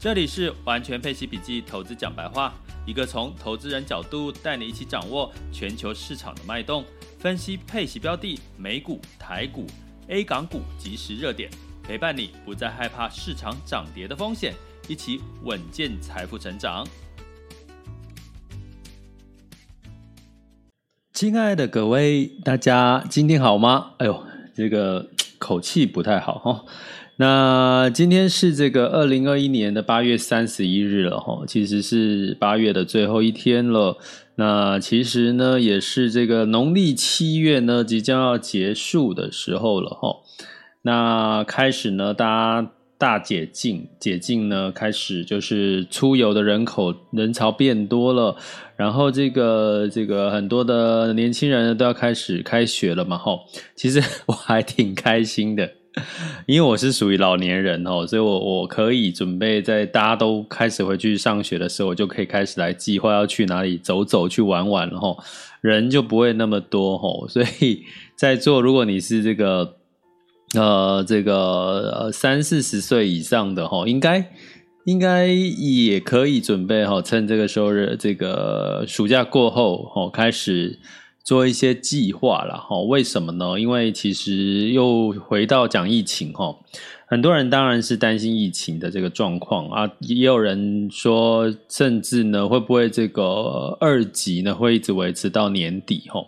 [0.00, 2.54] 这里是完全配息笔记投资讲白话，
[2.86, 6.82] 一个从投资人角度带你一起掌握全球市场的脉动，
[7.18, 9.66] 分析配息标的、美股、台股、
[10.08, 11.50] A 港股即时热点。
[11.82, 14.54] 陪伴你不再害怕市场涨跌的风险，
[14.88, 16.86] 一起稳健财富成长。
[21.12, 23.92] 亲爱的各位，大家今天好吗？
[23.98, 26.64] 哎呦，这个口气不太好哈。
[27.20, 33.98] 那今天是这个二零二一年的八月三十一日了哈，其实是八月的最后一天了。
[34.36, 40.16] 那其实呢，也是这个农历七月呢即将要结束的时候了哈。
[40.80, 48.34] 那开始呢，大家大解禁，解禁呢，开始就是出游的人口人潮变多了，
[48.76, 53.40] 然后这个这个很多的年轻人呢都要开始开学了嘛，吼，
[53.76, 55.70] 其实我还挺开心的，
[56.46, 64.90] 因为我是属于老年人吼，所以我我可以准备在大家都开始回去上学的时候，我就可以开始来计划要去哪里走走去玩玩，
[65.60, 67.82] 人就不会那么多吼，所以
[68.16, 69.76] 在座如果你是这个。
[70.52, 74.32] 呃，这个三四十岁以上的哈，应该
[74.84, 80.80] 应该也可以准备哈，趁这个时候这个暑假过后哈，开始
[81.30, 82.80] 做一些计划了哈。
[82.80, 83.56] 为什么呢？
[83.56, 86.58] 因为其实又回到讲疫情哈，
[87.06, 96.26] 很多人当然是担心疫情的这个状况啊，也有人说，甚至呢会不会这个二级呢会一直维持到年底哈？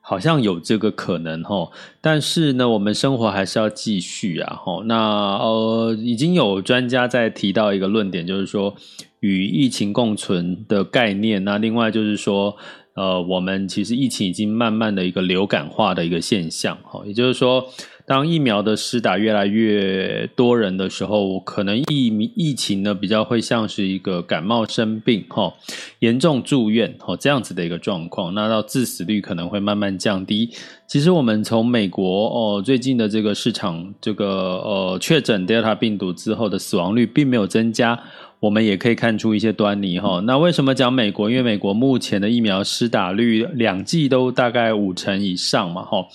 [0.00, 4.84] 好像有这个可能齁，但是呢，我们生活还是要继续啊齁。
[4.84, 8.76] 那呃，已经有专家在提到一个论点，就是说
[9.18, 11.42] 与疫情共存的概念。
[11.42, 12.56] 那另外就是说，
[12.98, 17.64] 呃，我们其实疫情已经慢慢的一个流感化的一个现象哈，也就是说。
[18.08, 25.52] 当疫苗的施打越来越多人的时候，可能疫疫情呢比较会像是一个感冒生病哈，
[25.98, 30.48] 严重住院哈这样子的一个状况，那到致死率可能会慢慢降低。
[30.86, 34.26] 其实我们从美国哦最近的这个市场这个
[34.64, 38.00] 呃确诊 Delta 病毒之后的死亡率并没有增加，
[38.40, 40.20] 我们也可以看出一些端倪哈。
[40.24, 41.28] 那为什么讲美国？
[41.28, 46.06] 因为美国目前的疫苗施打率两剂都大概五成以上嘛哈。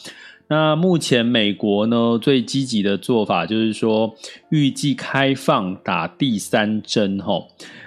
[0.48, 4.14] 那目前美国呢最积极的做法就是说，
[4.50, 7.46] 预计开放打第三针齁，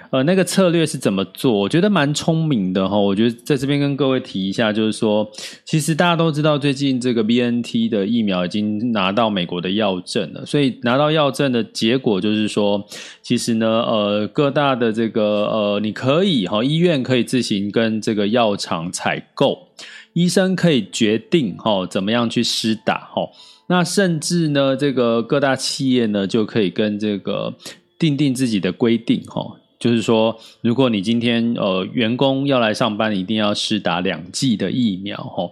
[0.09, 1.51] 呃，那个策略是怎么做？
[1.51, 2.97] 我觉得蛮聪明的哈。
[2.97, 5.29] 我觉得在这边跟各位提一下，就是说，
[5.65, 12.85] 其实大家都知道，最近这个 BNT 的疫苗已经拿到美国的药证了，所以拿到药证的结果就是说，
[13.21, 19.67] 其实呢，呃，各大的这个呃，你可以哈，医院可以自行跟这个药厂采购。
[20.13, 23.29] 医生可以决定哈，怎么样去施打哈。
[23.67, 27.53] 那甚至呢，这个各大企业呢，就可以跟这个
[27.99, 29.56] 订定自己的规定哈。
[29.79, 35.49] 就是说，如果你今天呃员工要来上班，一定要施打两剂的疫苗哈。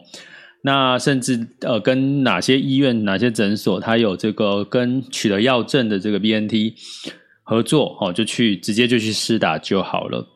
[0.62, 6.74] 那甚至呃跟哪些医院、哪些诊所，他有这个跟取得药证的这个 BNT
[7.44, 10.28] 合作哦，就去直接就去施打就好了。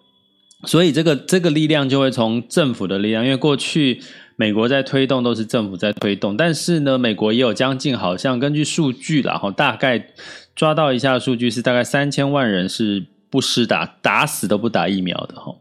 [0.66, 4.02] 所以这个这个力量就会从政府的力量，因为过去
[4.36, 10.10] 美国在推动都是政府在推动，但是呢，美国也有将近好像根据数据啦，哈，大概
[10.56, 15.56] 抓到一下数据是大概三千万人是不施打，打死都不打疫苗的哈。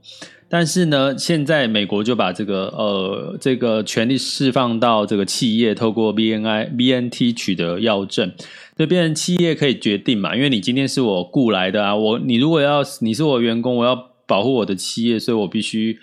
[0.48, 8.32] 但是呢，现在美国就把这个呃这个权力释放到这个企业，透过 BNI BNT 取得药证，
[8.76, 14.08] 就变成企业可以决定嘛，因为你今天是我雇来的啊，我你如果要你是我员工，我要。
[14.28, 15.98] 保护我的企业，所以我必须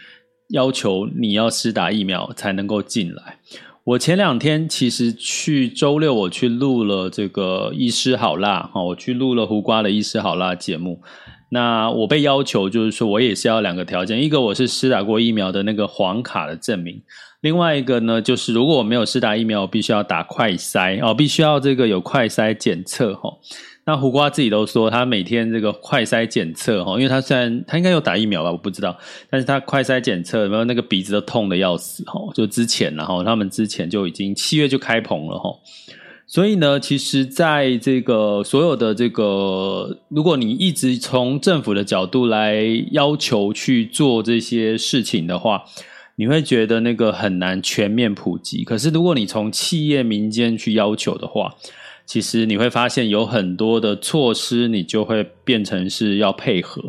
[0.47, 3.37] 要求你要施打疫苗才能够进来。
[3.83, 11.03] 我前两天其实去周六我去录了这个医师好辣哈，我去录了胡瓜的医师好辣节目。
[11.49, 17.01] 那我被要求就是说我也是要两个条件，一个我是施打过疫苗的那个黄卡的证明，
[17.41, 23.31] 另外一个呢就是如果我没有施打疫苗，我必须要打快筛哦，必须要这个有快筛检测哈。
[23.87, 28.97] 那胡瓜自己都说，他每天这个快筛检测哈，因为他虽然他应该有打疫苗吧，我不知道，
[29.29, 35.51] 但是他快筛检测有没有那个鼻子都痛得要死哈，就之前然后他们之前就已经七月就开棚了哈，
[36.27, 45.63] 所以呢，其实在这个所有的这个，如果你一直从政府的角度来要求去做这些事情的话，
[46.15, 48.63] 你会觉得那个很难全面普及。
[48.63, 51.53] 可是如果你从企业民间去要求的话，
[52.07, 56.81] 其实你会发现有很多的措施，你就会变成是要配合。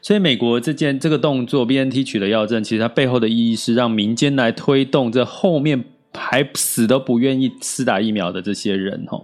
[0.00, 5.84] 所以美国这件这个动作，BNT 取得药证，其实它背后的意义是让民间来推动这后面
[6.14, 9.22] 还死都不愿意施打疫苗的这些人哈。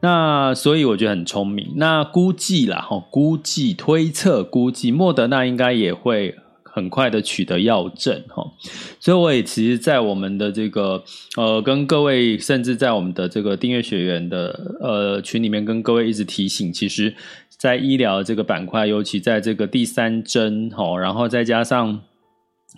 [0.00, 1.72] 那所以我觉得很聪明。
[1.76, 6.36] 那估计啦哈，估计推测估计，莫德纳应该也会。
[6.74, 8.50] 很快的取得药证哈，
[8.98, 11.04] 所以我也其实，在我们的这个
[11.36, 17.14] 呃，跟各位，甚至在我们的这个订阅学员的呃群里面，跟各位一直提醒，其实，
[17.58, 22.00] 在医疗这个板块，尤其在这个第三针哈，然后再加上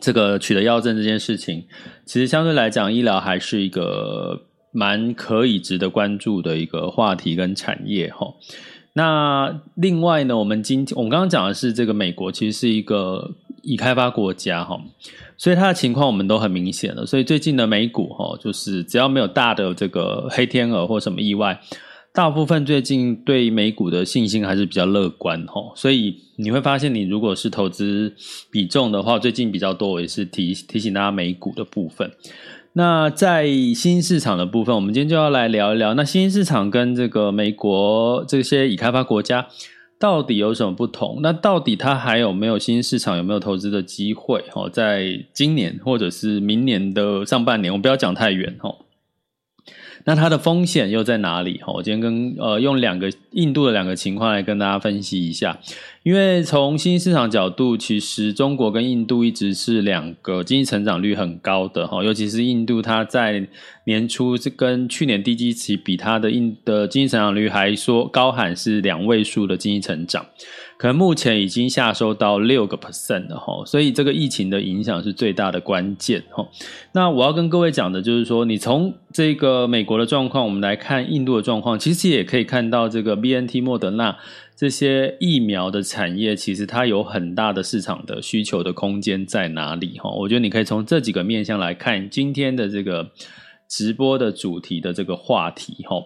[0.00, 1.64] 这个取得药证这件事情，
[2.04, 4.42] 其实相对来讲，医疗还是一个
[4.72, 8.34] 蛮可以值得关注的一个话题跟产业哈。
[8.94, 13.34] 那另外呢，我们今天我们刚刚讲的是这个美国，其实是一个。
[13.66, 14.78] 已开发国家哈，
[15.38, 17.06] 所以它的情况我们都很明显了。
[17.06, 21.58] 所以最近的美股哈，就是只要没有大的这个黑天鹅或什么意外，
[22.14, 25.72] 大部分最近对美股的信心还是比较乐观哈。
[25.74, 28.14] 所以你会发现，你如果是投资
[28.52, 32.12] 比重的话，最近比较多，也是提提醒大家美股的部分。
[32.74, 35.94] 那在新兴市场的部分，我们今天就要来聊一聊。
[35.94, 39.48] 那新兴市场跟这个美国这些已开发国家。
[39.96, 41.20] 到底有什么不同？
[41.22, 43.16] 那到底它还有没有新市场？
[43.16, 44.44] 有没有投资的机会？
[44.52, 48.83] 哦，在今年或者是明年的上半年，我们不要讲太远哦。
[50.06, 51.60] 那它的风险又在哪里？
[51.66, 55.58] 我今天跟呃用两个印度的两个情况来跟大家分析一下。
[56.02, 63.48] 因为从新兴市场角度，其实中国跟印度一直是两个经济成长率很高的哈，尤其是印度，它在
[63.86, 70.26] 年初是跟去年低基期比，它的印的经济成长率还说高喊是两位数的经济成长。
[70.84, 76.46] 可能目前已经下收到六个 percent 了哈，所以这个疫情的影响是最大的关键哈。
[76.92, 84.18] 那我要跟各位讲的就是说，你从这个美国的状况，我们来看印度的状况，其实也可以看到这个 BNT 莫德纳
[84.54, 90.10] 这些疫苗的产业，其实它有很大的市场的需求的空间在哪里哈。
[90.10, 93.10] 我觉得你可以从这几个面向来看今天的这个
[93.76, 95.96] 直播的主题的这个话题哈。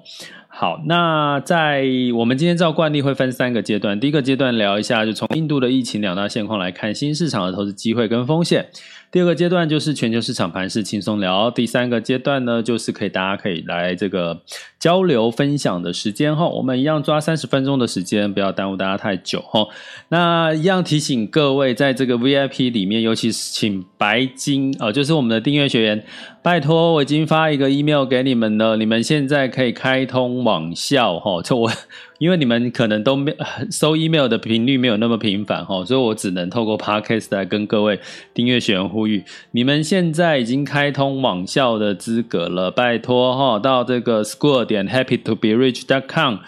[0.48, 1.84] 好，那在
[2.16, 4.00] 我们今天照惯例会分三个阶段。
[4.00, 8.70] 第一个阶段聊一下，就从印度的疫情两大现况来看，新市场的投资机会跟风险。
[9.10, 11.50] 第二个阶段就是全球市场盘势轻松聊。
[11.50, 14.42] 第三个阶段呢，就是可以大家可以来这个
[14.78, 16.46] 交流分享的时间哈。
[16.46, 19.66] 我们一样抓三十分钟的时间，不要耽误大家太久哈。
[20.10, 26.04] 那一样提醒各位，在这个 VIP 里面，尤其是请白金啊，就是我们的订阅学员，
[26.42, 31.40] 拜托我已经发一个 email 给你们了，你们现在可以开通网校哈。
[31.42, 31.72] 就我。
[32.18, 33.32] 因为你们可能都没
[33.70, 38.00] 收 email 的频率没有那么频繁哈，所以我只能透过 podcast 来跟各位
[38.34, 46.38] 订阅学员呼吁，你们现在已经开通网校的资格了，拜托哈，到这个 school 点 happy to be rich dot com。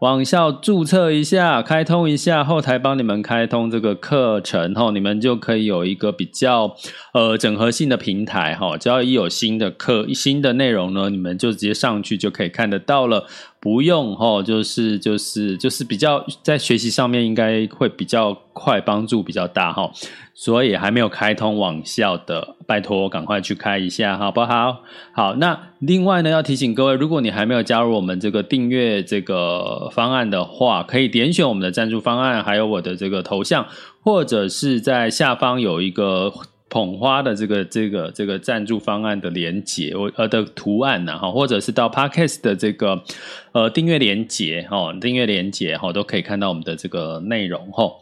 [0.00, 6.74] 网校注册一下，开通一下，后台帮你们开通这个课程后，你们就可以有一个比较
[7.14, 8.76] 呃整合性的平台哈。
[8.76, 13.28] 只要一有新的课、新的内容呢，你们就直接上去就可以看得到了，
[13.62, 19.88] 不用哈，就是就是就是比较在学习上面应该会比较快，帮助比较大哈。
[20.34, 24.80] 所以还没有开通网校的，拜托赶快去开一下，好不好？
[25.14, 33.64] 好，那另外呢，要提醒各位，如果你还没有加入我们这个订阅这个方案的话，可以点选我们的赞助方案，还有我的这个头像，
[34.00, 36.32] 或者是在下方有一个
[36.72, 43.04] 捧花的这个这个这个赞助方案的连接，我呃的图案呢，哈，或者是到 Podcast 的这个
[43.52, 47.92] 呃订阅连接哈，订阅连接哈，都可以看到我们的这个内容哈。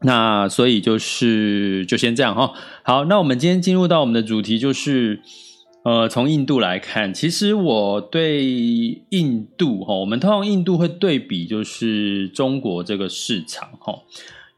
[0.00, 2.54] 那所以就是就先这样哈。
[2.82, 5.20] 好，那我们今天进入到我们的主题，就是
[5.84, 8.46] 呃，从印度来看，其实我对
[9.10, 13.98] 印度哈，我们通常印度会对比就是中国这个市场哈，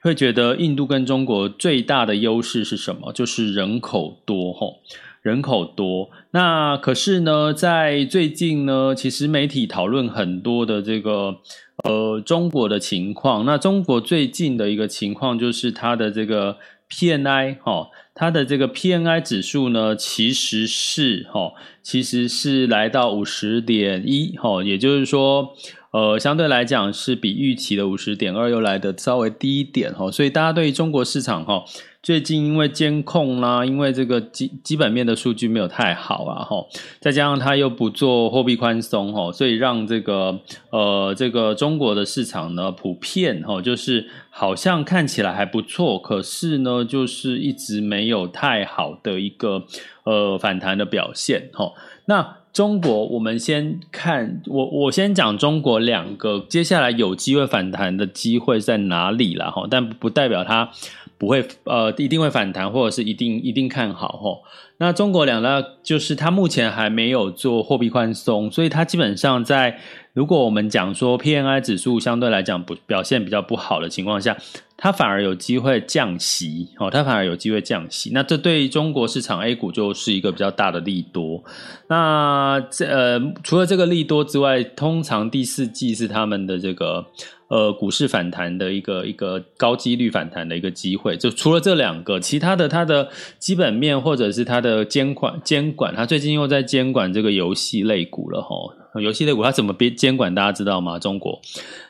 [0.02, 3.12] 会觉得印度跟中国最大的优势是什么？
[3.12, 4.80] 就是人口多吼。
[5.23, 6.11] 人口多。
[6.32, 11.37] 那可是呢，在最近呢，其实媒体讨论很多的这个
[11.85, 13.47] 呃中国的情况。
[13.47, 16.56] 那中国最近的一个情况就是它的这个
[16.90, 21.52] PNI，哈，它的这个 PNI 指数呢，其实是哈，
[21.85, 25.54] 其实是来到五十点一哈，也就是说。
[25.92, 31.62] 呃，相对来讲是比预期的五十点二又来得稍微低一点哈，所以大家对于中国市场哈，
[32.02, 36.66] 最近因为监控啦，因为这个基基本面的数据没有太好啊哈，
[36.99, 49.64] 再加上它又不做货币宽松哈，所以让这个呃这个中国的市场呢，普遍哈就是好像看起来还不错，可是呢就是一直没有太好的一个
[50.04, 51.75] 呃反弹的表现哈，
[52.06, 52.38] 那。
[52.52, 60.71] 中国，我们先看我，我先讲中国两个接下来有机会反弹的机会在哪里了哈，但不代表它
[61.16, 64.38] 不会呃一定会反弹，或者是一定一定看好哈。
[64.76, 69.78] 那中国两大就是它目前还没有做货币宽松，所以它基本上在
[70.12, 74.37] 如果我们讲说 PMI 指数相对来讲不表现比较不好的情况下。
[74.76, 81.45] 它反而有机会降息，哦，它反而有机会降息，那这对中国市场 A 股就是一个比较大的利多。
[81.87, 87.07] 那这呃，除了这个利多之外，通常第四季是他们的这个
[87.47, 91.16] 呃股市反弹的一个一个高几率反弹的一个机会。
[91.16, 98.73] 就除了这两个，其他的它的基本面或者是它的监管监管，它最近又在监管这个游戏类股了，吼。
[99.00, 100.34] 游戏类股它怎么被监管？
[100.34, 100.99] 大家知道吗？
[100.99, 101.40] 中国，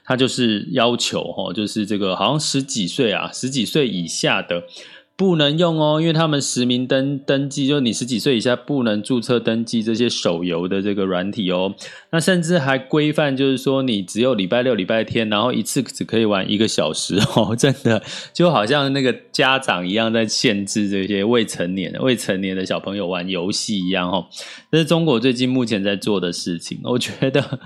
[0.04, 4.64] 它就是要求哦，就是这个好像十几岁啊，十几岁以下的。
[5.14, 11.74] 不能用哦，因为他们实名登登记，就你十几岁以下不能注册登记这些手游的这个软体哦。
[12.10, 17.54] 那甚至还规范，就是说你只有礼拜六、礼拜天，然后一次只可以玩一个小时哦。
[17.58, 18.02] 真的
[18.32, 24.26] 就好像那个家长一样，在限制这些未成年未成年的小朋友玩游戏一样哦。
[24.72, 27.60] 这是中国最近目前在做的事情，我觉得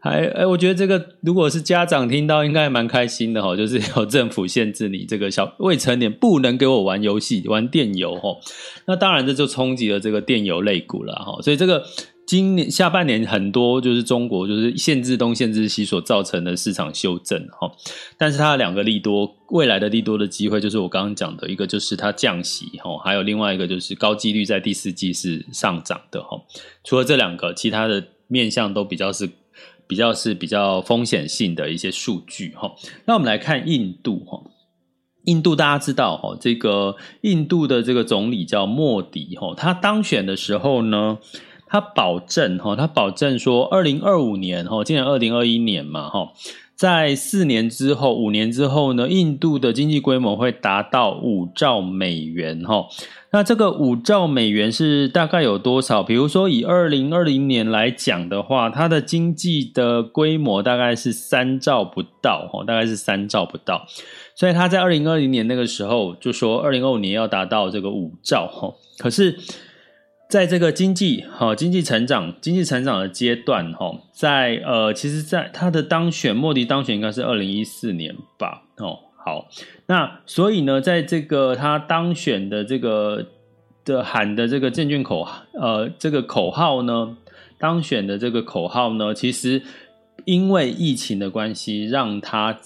[0.00, 3.54] 还哎，我觉得这个如果是家长听到，应该蛮开心的哈。
[3.54, 6.91] 就是有政府限制你这个小未成年不能给我玩。
[6.92, 8.38] 玩游戏玩电游齁，
[8.86, 11.82] 那当然这就冲击了这个电游类股了齁，所以这个
[12.26, 17.72] 今年下半年很多就是中国就是限制东限制西所造成的市场修正齁，
[18.18, 26.42] 但是它的两个利多，未来的利多的机会就是我刚刚讲的一个就是它降息齁，还有另外一个就是高几率在第四季是上涨的齁，
[26.84, 29.28] 除了这两个，其他的面向都比较是
[29.86, 32.74] 比较是比较风险性的一些数据哈，
[33.06, 34.42] 那我们来看印度哈。
[35.24, 41.18] 印度大家知道哈，这个印度的这个总理叫莫迪哈，他当选的时候呢，
[41.72, 46.30] 他保证哈，他保证说，二零二五年哈，今年二零二一年嘛哈，
[46.76, 52.84] 在四年之后，五年之后呢，印度的经济规模会达到五兆美元哈。
[53.30, 56.02] 那这个五兆美元是大概有多少？
[56.02, 63.86] 比如说以二零二零年来讲的话，它的经济的规模大概是三兆不到哈，大概是三兆不到。
[64.34, 68.74] 所以他在二零二零年那个时候就说，二零二五年要达到这个五兆哈。
[68.98, 69.38] 可是，
[70.32, 78.98] 在这个经济哈经济成长经济成长的阶段哈，在呃，其实，在他的当选，莫迪当选应该是二零一四年吧哦。
[79.22, 79.46] 好，
[79.88, 83.26] 那所以呢，在这个他当选的这个
[83.84, 87.14] 的喊的这个证券口呃这个口号呢，
[87.58, 89.60] 当选的这个口号呢，其实
[90.24, 92.58] 因为疫情的关系，让他。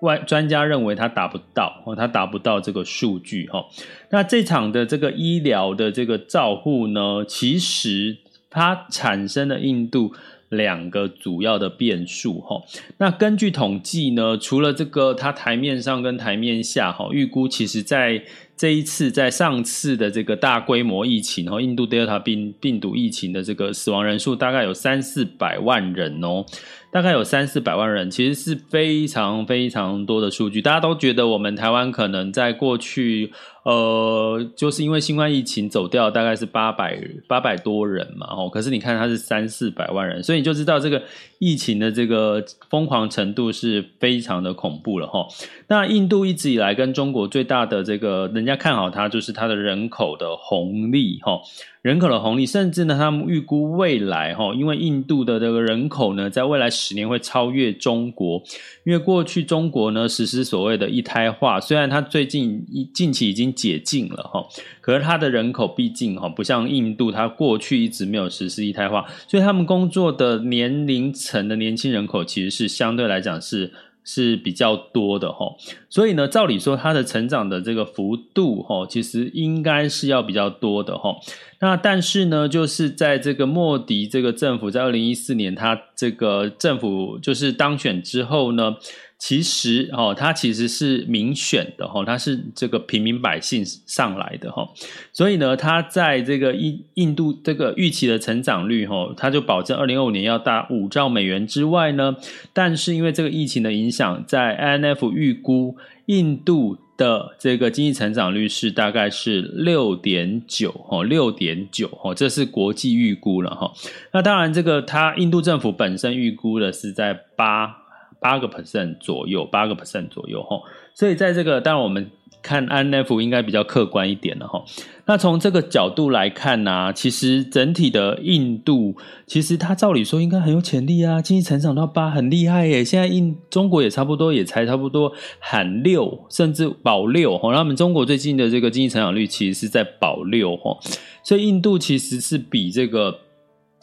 [0.00, 3.64] 外专家认为他达不到哦，他达不到这个数据哈。
[4.10, 8.18] 那这场的这个医疗的这个照护呢，其实
[8.50, 10.12] 它产生了印度
[10.50, 12.62] 两个主要的变数哈。
[12.98, 18.22] 那根据统计呢，除了这个它台面上跟台面下哈，预估其实在
[18.54, 26.44] 这一次在上次的这个大规模疫情，印度 Delta 病病毒疫情的这个死亡人数大概有三四百万人哦。
[26.92, 30.60] 大概有三四百万人，其实是非常非常多的数据。
[30.60, 33.32] 大家都觉得我们台湾可能在过去，
[33.64, 41.00] 呃，就是因为新冠疫情走掉，大概是八百八百多人嘛，哦，可是你看它是三四百万人，所以你就知道这个
[41.38, 45.26] 疫情的这个疯狂程度是非常的恐怖了，哈。
[45.68, 51.40] 那印度一直以来跟中国最大的这个人家看好它，就是它的人口的红利，哈。
[51.82, 58.40] 人口的红利，甚至呢，他们预估未来哈，因为印度的这个人口呢，在未来十年会超越中国，
[58.84, 62.64] 因为过去中国呢实施所谓的一胎化，虽然它最近
[62.94, 64.44] 近期已经解禁了哈，
[64.80, 73.72] 可是它的人口毕竟哈不像印度，它过去一直没有实施一胎化，所以他们工作的年龄层的年轻人口其实是相对来讲是
[74.04, 75.46] 是比较多的哈，
[75.88, 81.14] 所以呢，照理说它的成长的这个幅度哈，其实应该是要比较多的哈。
[81.60, 88.74] 那但是呢，就是在这个莫迪这个政府在二零一四年他这个政府就是当选之后呢。
[89.22, 94.68] 其实哦，他其实是民选的哈，他是这个平民百姓上来的哈，
[95.12, 102.16] 所以呢，他在这个印印度这个预期的成长率哈，他就保证二零二五年要达五兆美元之外呢，
[102.52, 105.76] 但是因为这个疫情的影响，在 IMF 预估
[106.06, 113.72] 印度的这个经济成长率是大概是六点九哈，六点九哈，这是国际预估了哈。
[114.12, 117.78] 那当然，这个他印度政府本身预估的是在八。
[118.22, 120.62] 八个 percent 左右，八个 percent 左右哈，
[120.94, 122.10] 所以在这个当然我们
[122.40, 124.64] 看 if 应该比较客观一点了哈。
[125.06, 132.84] 那从这个角度来看呢、其实整体的印度其实它照理说应该很有潜力啊，经济成长到八很厉害耶。
[132.84, 137.52] 现在印中国也差不多，也才差不多喊六，甚至保六哈。
[137.52, 140.78] 那我们中国最近的这个经济成长率其实是在保六哈，
[141.24, 143.18] 所以印度其实是比这个。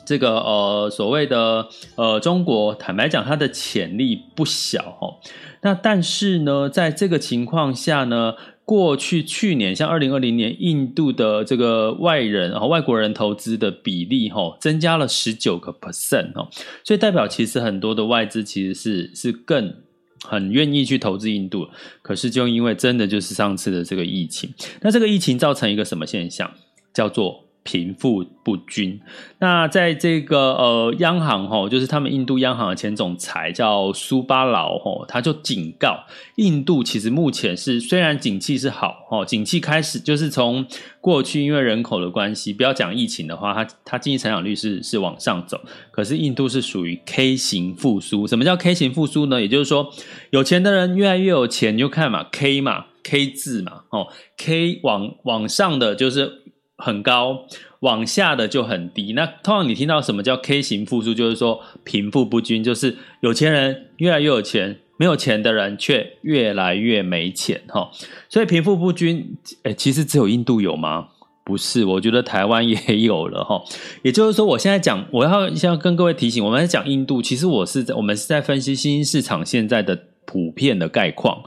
[0.09, 5.19] 这个呃所谓的呃中国，坦白讲，它的潜力不小哈。
[5.61, 8.33] 那但是呢，在这个情况下呢，
[8.65, 16.49] 过去去年像二零二零年，印度的这个外人啊外国人投资的比例哈增加了十九个 percent 哦，
[16.83, 19.75] 所以代表其实很多的外资其实是是更
[20.23, 21.67] 很愿意去投资印度。
[22.01, 24.51] 可是就因为真的就是上次的这个疫情，
[24.81, 26.51] 那这个疫情造成一个什么现象，
[26.91, 27.48] 叫做。
[27.69, 28.99] 贫富不均。
[29.37, 36.03] 那在这个呃央行哈，就是他们印度央行的前总裁叫苏巴劳哈，他就警告
[36.37, 40.65] 印度，其实目前是虽然景气是好哦，景气开始就是从
[40.99, 45.61] 过去因为人口的关系，不要讲疫情的话，它它经济成长率是是往上走，
[45.91, 48.25] 可是印度是属于 K 型复苏。
[48.25, 49.39] 什么叫 K 型复苏呢？
[49.39, 49.93] 也就是说，
[50.31, 54.07] 有钱的人越来越有钱，你就看嘛，K 嘛，K 字嘛，哦
[54.37, 56.38] ，K 往往上的就是。
[56.79, 57.45] 很高，
[57.81, 59.13] 往下的就很低。
[59.13, 67.91] 那通常你听到什么叫 K 型复苏，就是说贫富不均，就是有钱人越来越有钱，没有钱的人却越来越没钱哈。
[68.29, 71.09] 所以贫富不均，诶，其实只有印度有吗？
[71.43, 73.59] 不是，我觉得台湾也有了哈。
[74.03, 81.43] 也就是说，我现在讲，我要先跟各位提醒，我们在讲印度，其实我是在我们是在分析新兴市场现在的普遍的概况。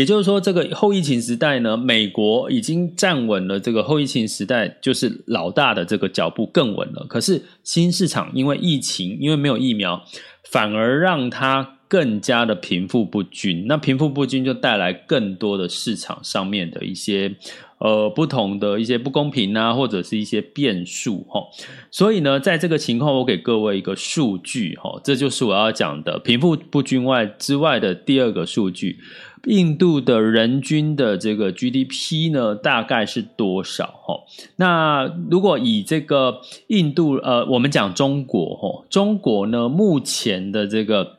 [0.00, 7.04] 也就是说，这个后疫情时代呢，美国已经站稳了这个后疫情时代就是老大的这个脚步更稳了。
[7.06, 10.02] 可是新市场因为疫情，因为没有疫苗，
[10.44, 13.66] 反而让它更加的贫富不均。
[13.66, 17.34] 那贫富不均就带来更多的市场上面的一些
[17.76, 21.42] 呃不同的一些不公平啊，或者是一些变数哈。
[21.90, 28.98] 所以呢，在这个情况，我给各位一个数据哈，这就是我要讲的贫富不均外之外的第二个数据。
[29.46, 33.86] 印度的人均的这个 GDP 呢，大概是多少？
[33.86, 34.20] 哈，
[34.56, 41.16] 那如果以这个印度，呃，我们讲中国，哈，中国呢，目前的这个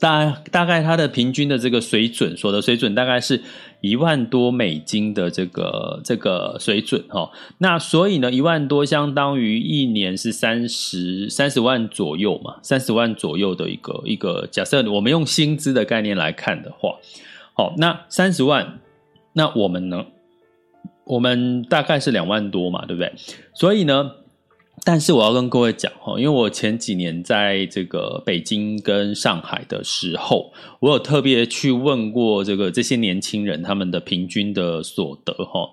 [0.00, 3.40] 大大概它的平均的这个水准，所得水准大概是
[3.80, 7.30] 一万多美金的这个这个水准，哈。
[7.58, 16.96] 那所以呢，一万多相当于一年是三十三十万左右嘛，三十万左右的一个一个假设，我们用薪资的概念来看的话。
[17.54, 18.80] 好，那三十万，
[19.32, 20.06] 那我们呢？
[21.04, 23.12] 我们大概是两万多嘛，对不对？
[23.52, 24.10] 所以呢，
[24.84, 35.70] 但是我要跟各位讲哈，因为我前几年在这个北京跟上海的时候，我有特别去问过这个这些年轻人他们的平均的所得哈。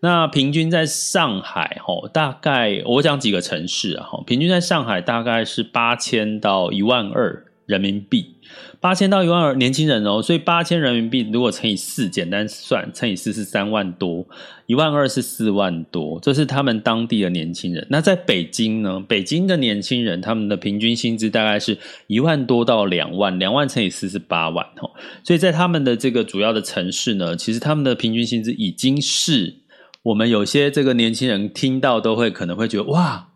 [0.00, 8.34] 那平均在上海哈，大概我讲几个城市啊哈，平均在上海大概是八千到一万二人民币。
[8.82, 14.26] 八千到一万二年轻人哦，所以八千人民币如果乘以四，简单算乘以四是三万多，
[14.66, 17.86] 一万二是四万多，这是他们当地的年轻人。
[17.88, 18.98] 那在北京呢？
[19.06, 24.90] 北京的年轻人他们的平均薪资大概是一万多到两万，两万乘以四是八万哦。
[25.22, 29.58] 所以在他们的这个主要的城市呢，其实他们的平均薪资已经是
[30.02, 33.28] 我们有些这个年轻人听到都会可能会觉得哇，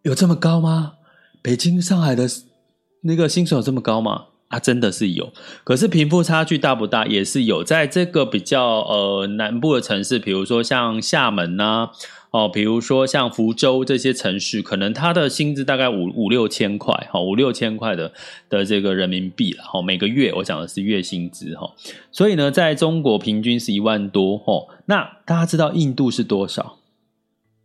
[0.00, 0.94] 有这么高吗？
[1.42, 2.26] 北京、上海的
[3.02, 4.28] 那个薪水有这么高吗？
[4.48, 5.32] 啊，真的是有，
[5.64, 7.04] 可是贫富差距大不大？
[7.06, 11.90] 也是有，在这个比较呃南部的城市，比如说像厦门呐、
[12.30, 18.12] 哦，比如说像福州这些城市，可能他的薪资大概五五六千块，哈，五六千块的
[18.48, 21.72] 的这个人民币了，哈，每个月我讲的是月薪资，哈，
[22.12, 26.78] 所以呢，在中国平均是一万多，哈，那大家知道印度是多少？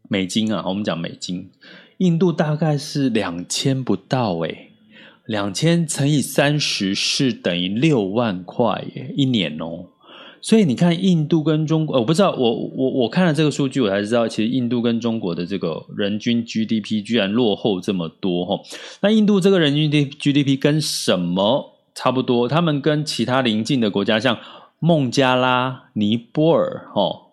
[0.10, 1.52] 美金啊，我们讲美金，
[2.00, 4.71] 印度大概是两千不到，诶
[5.26, 9.86] 两千乘以三十是等于六万块耶，一年哦。
[10.44, 18.60] 所以你看，印度跟中国，我不知道，我我我看了这个数据，我才知道，其实印度跟中国的这个人均 GDP 居然落后这么多哈。
[19.02, 22.48] 那印度这个人均 GDP 跟什么差不多？
[22.48, 24.40] 他们跟其他邻近的国家，像
[24.80, 27.28] 孟加拉、尼泊尔，哈，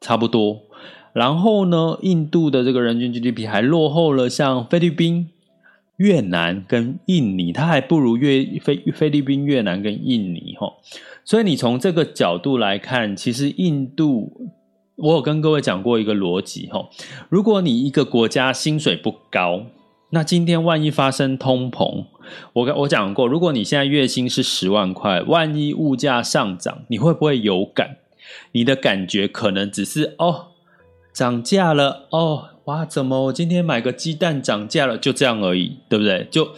[0.00, 0.62] 差不多。
[1.12, 5.28] 然后呢，印度的这个人均 GDP 还落后了像菲律宾、
[6.04, 10.70] 越南跟印尼，它还不如越菲菲律宾、越南跟印尼哈。
[11.24, 14.50] 所以你从这个角度来看，其实印度，
[14.96, 16.90] 我有跟各位讲过一个逻辑哈。
[17.30, 19.64] 如果你一个国家薪水不高，
[20.10, 22.04] 那今天万一发生通膨，
[22.52, 27.96] 我跟我讲过，如果你现在月薪是十万块，万一物价上涨，你会不会有感？
[28.52, 30.48] 你的感觉可能只是哦，
[31.14, 34.96] 涨价了哦，哇，怎么我今天买个鸡蛋涨价了？
[34.98, 36.26] 就这样而已，对不对？
[36.30, 36.48] 就。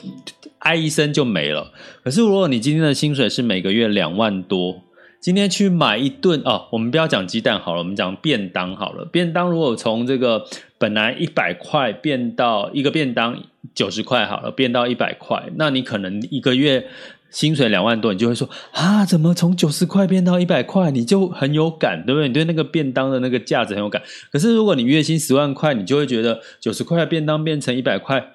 [0.61, 1.71] 哎一声就没了。
[2.03, 4.83] 可是如果你今天的薪水是每个月两万多，
[5.21, 9.05] 今天去买一顿哦，我们不要讲鸡蛋好了，我们讲便当好了。
[9.05, 10.45] 便当如果从这个
[10.77, 13.41] 本来一百块变到一个便当
[13.77, 16.89] 九十块好了，变到一百块，那你可能一个月
[17.37, 20.91] 薪水两万多，你就会说啊，怎么从九十块变到一百块？
[20.91, 22.29] 你就很有感，对不对？
[22.29, 24.01] 你对那个便当的那个价值很有感。
[24.33, 28.33] 可是如果你月薪十万块，你就会觉得九十块便当变成一百块。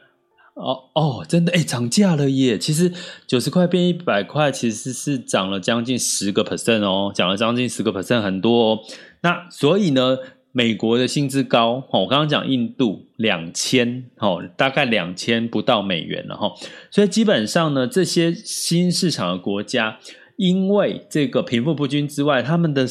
[0.53, 2.59] 哦哦，真的哎，涨价了耶！
[2.59, 2.93] 其实
[3.25, 8.79] 九十块变一百块，其实是涨了将近十个 percent 哦，涨了将近十个 percent，很多哦。
[9.21, 10.19] 那所以呢，
[10.51, 16.51] 美国的薪资高哦，我刚刚讲印度两千哦，大概两千不到美元了哈。
[16.89, 19.97] 所以基本上呢，这些新市场的国家，
[20.35, 22.85] 因为这个贫富不均之外，他们的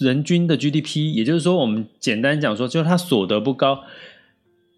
[0.00, 3.80] 人均的 GDP，也就是说，我们简单讲说，就是他所得不高。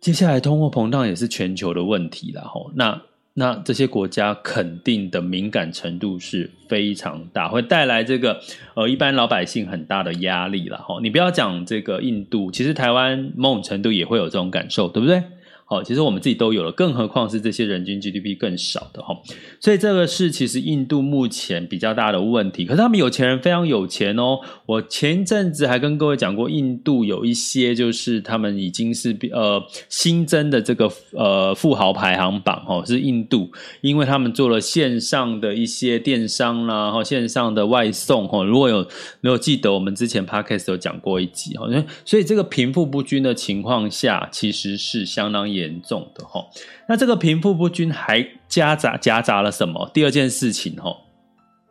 [0.00, 2.70] 接下来，通货膨胀也是全球的问题了吼。
[2.74, 3.02] 那
[3.36, 8.40] 那这些国家肯定的敏感程度是非常大，会带来这个
[8.74, 11.00] 呃一般老百姓很大的压力了哈。
[11.02, 15.22] 你不要讲这个印度，其实台湾某种程度也会有这种感受，对不对？
[15.66, 19.16] 好，其实我们自己都有了，更何况是这些人均 GDP 更少的哈，
[19.58, 22.66] 所以这个是其实印度目前比较大的问题。
[22.66, 33.50] 可是他们有钱人非常有钱哦，我前一阵子还跟各位讲过，印度有一些就是他们已经是呃新增的这个呃富豪排行榜哦，是印度，
[33.80, 38.86] 因为他们做了线上的一些电商啦，然后，线上的外送哈，如果有
[39.22, 41.66] 没有记得我们之前 Podcast 有讲过一集哈，
[42.04, 46.44] 所以这个贫富不均的情况下，其实是相当严重的哈，
[46.88, 49.90] 那这个贫富不均还夹杂夹杂了什么？
[49.94, 50.94] 第二件事情哈，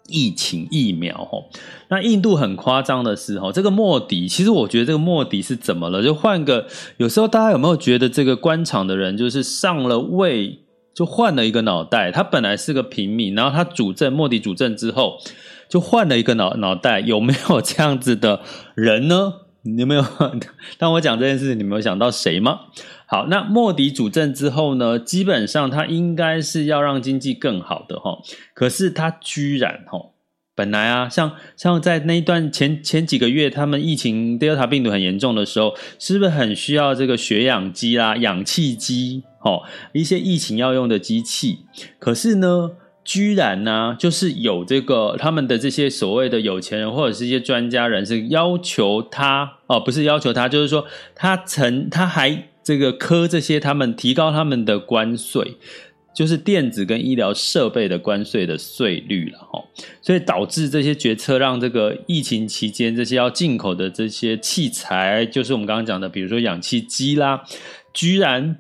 [0.08, 1.38] 疫情疫苗哈。
[1.90, 6.02] 那印度很夸张的是哈，这个莫迪，其实我觉得这个莫迪是怎么了？
[6.02, 6.66] 就换个，
[6.98, 10.60] 有时候大家有没有觉得这个官场的人就是上了位
[10.96, 12.12] 就换了一个脑袋？
[12.12, 15.20] 他本来是个平民，然后他主政，莫迪主政之后
[15.70, 18.42] 就换了一个脑脑袋，有没有这样子的
[18.76, 19.34] 人呢？
[19.66, 20.04] 你有没有？
[20.78, 22.60] 当我讲这件事情，你没有想到谁吗？
[23.14, 28.18] 好，那莫迪主政之后呢，基本上他应该是要让经济更好的哈，
[28.56, 30.00] 可是他居然哈，
[30.56, 41.60] 本来啊，像像在那一段前前几个月，他们疫情 Delta 病毒很严重的时候，是不是很需要这个血氧机啦、氧气机，哦，一些疫情要用的机器？
[42.00, 42.72] 可是呢，
[43.04, 52.50] 居然呢、就是有这个他们的这些所谓的有钱人或者是一些专家人士要求他哦，不是要求他，就是说他曾他还。
[52.64, 55.58] 这个科这些，他们提高他们的关税，
[56.16, 59.64] 就是电子跟医疗设备的关税的税率了哈，
[60.02, 67.44] 所以导致这些决策让这个疫情期间这些要进口的这些器材，就是我们刚刚讲的，比如说氧气机啦，
[67.94, 68.60] 居然。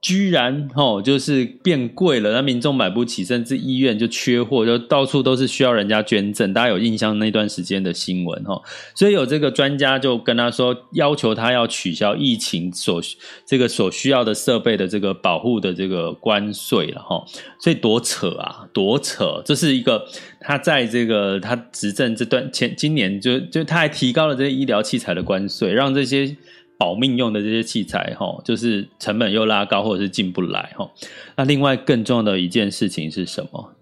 [0.00, 6.54] 居然哦，就是变贵了，那民众买不起，甚至医院就缺货，就到处都是需要人家捐赠。
[6.54, 8.62] 大家有印象那段时间的新闻哈，
[8.94, 12.98] 所以有这个专家就跟他说，要求他要取消疫情所
[13.44, 17.22] 这个所需要的设备的这个保护的这个关税了哈。
[17.60, 19.42] 所以多扯啊，多扯！
[19.44, 20.06] 这是一个
[20.40, 26.34] 他在这个他执政这段前今年就就他还提高了这些医疗器材的关税，让这些。
[26.80, 30.90] 保命用的这些器材，哈，就是成本又拉高，或者是进不来，哈。
[31.36, 33.74] 那另外更重要的一件事情是什么？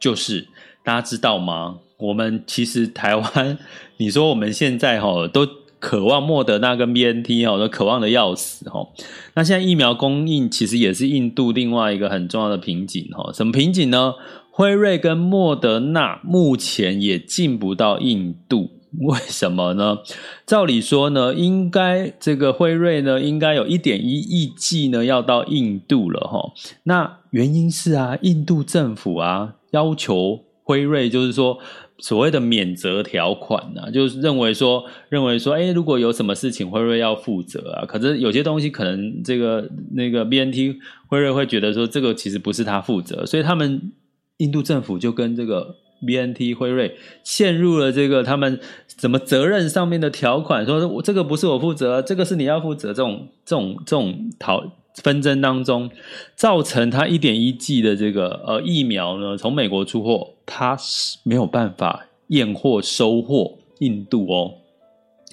[0.00, 0.48] 就是
[0.82, 1.80] 大家知道吗？
[1.98, 3.58] 我们其实台湾，
[3.98, 5.46] 你说我们现在哈都
[5.78, 8.88] 渴望莫德纳跟 BNT 哈，都渴望的要死，哈。
[9.34, 13.30] 那现在疫苗供应其实也是印度另外一个很重要的瓶颈，哈。
[13.34, 14.14] 什么瓶颈呢？
[14.50, 18.77] 辉瑞跟莫德纳目前也进不到印度。
[19.00, 19.98] 为什么呢？
[20.46, 26.52] 照理说呢，应该这个辉瑞呢，应该有一点一亿剂呢要到印度了哈。
[26.84, 31.58] 那原因是啊，印度政府啊要求辉瑞，就是说
[31.98, 37.84] 所谓的免责条款、啊，就是认为说认为说，哎，如果有什么事情，辉瑞要负责啊。
[37.84, 40.76] 可是有些东西可能这个那个 BNT
[41.08, 43.92] 辉瑞会觉得说，这个其实不是他负责，所以他们
[44.38, 45.76] 印度政府就跟这个。
[46.00, 48.60] BNT 辉瑞陷入了这个他们
[49.00, 54.64] 什么责任上面的条款，说这个不是我负责，这个是你要负责，这种这种这种讨
[55.02, 55.90] 纷争当中，
[56.34, 64.54] 造成他一点一剂的这个呃疫苗呢，从美国出货，他是没有办法验货收货印度哦。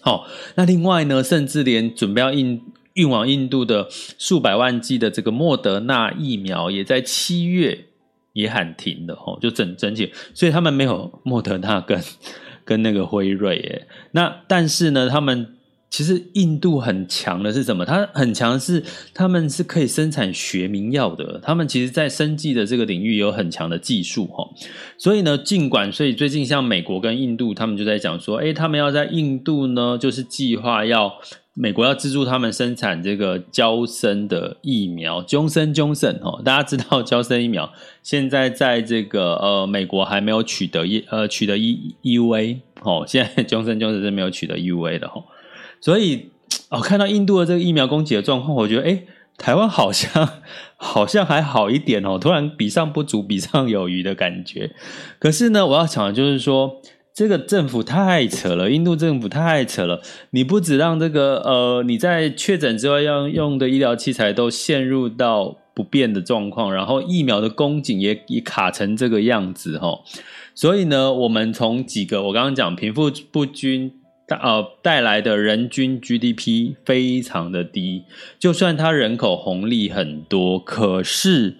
[0.01, 2.61] 好，那另外呢，甚至连准备要运
[2.93, 7.85] 运往印度的数百万剂的这个莫德纳疫苗，也在七月。
[8.35, 11.99] 也喊停的吼，就整整体，所以他们没有莫德纳跟
[12.65, 13.87] 跟那个辉瑞耶。
[14.11, 15.54] 那但是呢，他们
[15.95, 17.85] 其实印度很强的是什么？
[17.85, 21.39] 它很强是他们是可以生产学名药的。
[21.41, 24.53] 他们其实，在生技的这个领域有很强的技术吼。
[24.97, 31.13] 所以呢，尽管所以最近像美国跟印度，他们就在讲说，诶，他们要在印度呢，就是计划要。
[31.57, 37.71] 美国要资助他们生产这个娇生的疫苗，Johnson Johnson 哦，大家知道娇生疫苗
[38.03, 45.23] 现在在这个呃美国还没有取得一呃取得 E EUA 哦，现在 Johnson Johnson 是没有取得 EUA 的哦，
[45.85, 46.31] 所以
[46.69, 49.05] 哦看到印度的这个疫苗供给的状况，我觉得诶
[49.37, 50.27] 台湾好像
[50.77, 54.71] 好像还好一点哦，突然比上不足，比上有余的感觉。
[55.19, 56.81] 可是呢，我要讲的就是说。
[57.17, 60.01] 这个政府太扯了，印度政府太扯了。
[60.31, 70.01] 你不只让这个呃，你在确诊之外要用的医疗器材都陷入到不便的状况，然后疫苗的供给也也卡成这个样子哈。
[70.53, 73.93] 所以呢，我们从几个我刚刚讲贫富不均
[74.27, 78.03] 带呃带来的人均 GDP 非常的低，
[78.39, 81.57] 就算它人口红利很多，可是。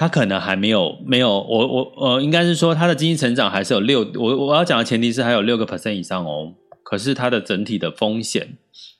[0.00, 6.54] 他可能还没有没有我我呃，应该是说他的经济成长还是有六，我我要讲的前提是还有六个 percent 以上哦。
[6.84, 8.56] 可是它的整体的风险，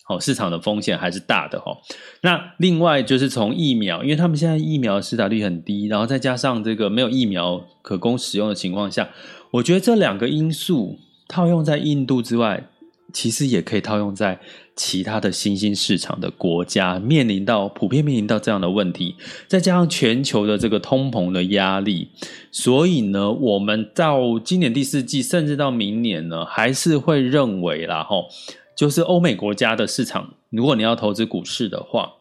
[0.09, 1.79] 哦，市场的风险还是大的哈、哦。
[2.23, 9.09] 那另外就是从疫苗，因为他们现在疫苗施打率很低，然后再加上这个没有疫苗可供使用的情况下，
[9.53, 12.69] 我觉得这两个因素套用在印度之外。
[13.11, 14.39] 其实也可以套用在
[14.77, 19.15] 其他的新兴市场的国家，面临到普遍面临到这样的问题，
[19.47, 22.11] 再加上全球的这个通膨的压力，
[22.53, 28.27] 所以呢，我们到今年第四季，甚至到明年呢，还是会认为啦，吼，
[28.77, 32.13] 就是欧美国家的市场，如果你要投资股市的话，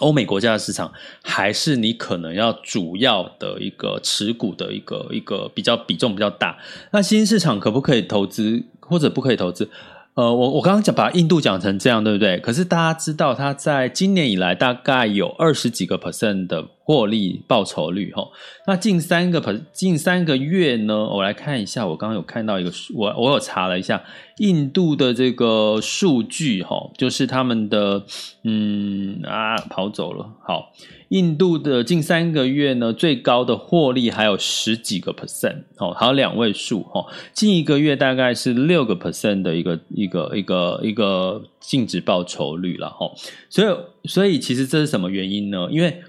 [0.00, 6.58] 欧美国家的市场还是你可能要主要的一个持股的一个一个比较比重比较大。
[6.92, 9.70] 那新兴市场可不可以投资，或者不可以投资？
[10.16, 12.38] 呃，我我刚刚讲把印度讲成这样，对不对？
[12.40, 18.26] 可是大家知道，它在今年以来大概有二十几个 percent 的获利报酬率，哈。
[18.66, 24.02] 那近三个 per 近三个月呢，我来看一下，我刚刚有看到一个数，我我有查了一下
[24.38, 28.02] 印度的这个数据，哈，就是他们的，
[28.42, 30.72] 嗯啊，跑走了，好。
[31.08, 37.06] 印度的近三个月呢，最高的获利还有十几个 percent 哦，还有两位数哦。
[37.32, 43.10] 近一个月大概是六个 percent 的一个一个一个一个净值报酬率了哈。
[43.48, 45.68] 所以所以其实这是什么原因呢？
[45.70, 46.02] 因为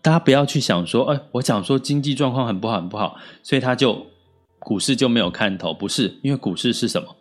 [0.00, 4.06] 大家不要去想说，哎，我讲说经济状况很不好很不好，所以他就
[4.58, 6.18] 股市就没有看头，不是？
[6.22, 7.16] 因为股市是什么？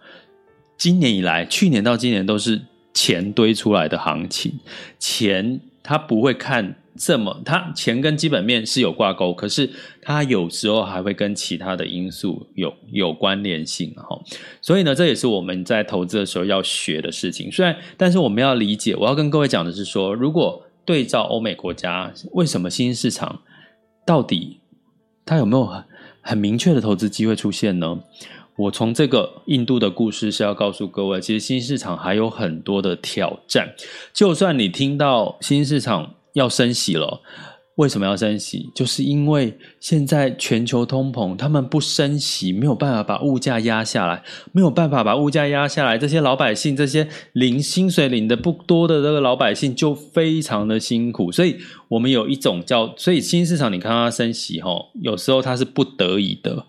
[0.78, 2.62] 今年以来，去年到今年都是
[2.94, 4.60] 钱堆出来的行情，
[5.00, 6.76] 钱它不会看。
[7.00, 9.70] 这么，它钱跟基本面是有挂钩，可是
[10.02, 14.20] 它有时候还会跟其他的因素有有关联性哈。
[14.64, 17.52] 所以呢，这也是我们在投资的时候要学的事情。
[17.52, 23.44] 虽然，但是我们要理解，我要跟各位讲的是说，如果对照欧美国家，为什么新兴市场
[24.04, 24.60] 到底
[25.24, 25.84] 它有没有很
[26.22, 28.00] 很明确的投资机会出现呢？
[28.58, 33.76] 我从这个印度的故事是要告诉各位，其实新市场还有很多的挑战。
[34.14, 37.22] 就算你听到新市场，要升息了，
[37.76, 38.72] 为什么要升息？
[38.74, 51.32] 就是因为现在全球通膨，他们不升息，没有办法把物价压下来，没有办法把物价压下来，这些老百姓，这些领薪水领的不多的这个老百姓就非常的辛苦。
[51.32, 51.58] 所以，
[51.90, 56.66] 我们有一种叫，所以新市场你看它升息，吼，有时候它是不得已的，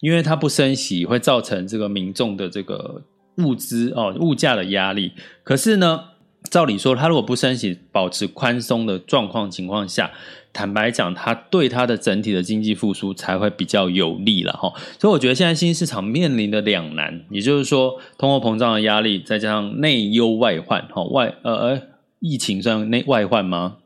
[0.00, 3.02] 因为它不升息会造成这个民众的这个
[3.36, 5.12] 物资哦物价的压力。
[5.44, 6.04] 可是呢，
[6.50, 10.10] 照理说，它如果不升息，保持宽松的状况情况下，
[10.52, 14.72] 坦白讲，它对它的整体的经济复苏才会比较有利了哈。
[14.98, 21.82] 所以我觉得现在新兴市场面临的两难，也就是说，通货膨胀的压力，再加上内忧外患哈，外呃呃，
[22.20, 23.76] 疫情算内外患吗？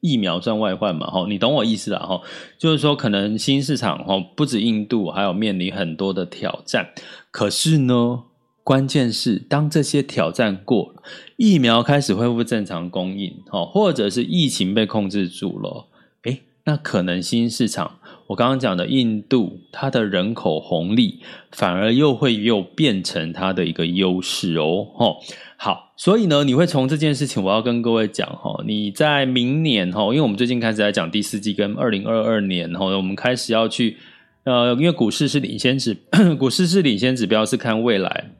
[0.00, 1.06] 疫苗算外患嘛？
[1.06, 2.20] 哈，你懂我意思了哈。
[2.58, 6.88] 就是说，可能新市场哈，不止印度，还有面临很多的挑战。
[7.30, 8.24] 可是呢，
[8.64, 11.02] 关键是当这些挑战过了，
[11.36, 15.86] 疫苗开始恢复正常供应，哈，或者是疫情被控制住了，
[16.24, 17.99] 诶，那可能新市场，
[18.30, 21.18] 我刚刚讲的印度，它的人口红利
[21.50, 25.16] 反而又会又变成它的一个优势哦，哈。
[25.56, 33.96] 好，所以呢，你会从这件事情，我要跟各位讲哈，你在明年哈，因为我们最近开始在讲第四季跟二零二二年哈，我们开始要去
[34.44, 35.96] 呃，因为股市是领先指，
[36.38, 38.30] 股市是领先指标，是看未来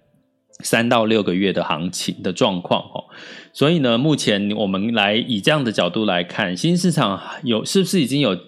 [0.60, 3.04] 三到六个月的行情的状况哈，
[3.52, 8.38] 所以呢，目前我们来以这样的角度来看，新市场有是不是已经有